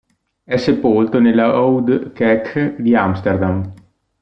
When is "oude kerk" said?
1.61-2.77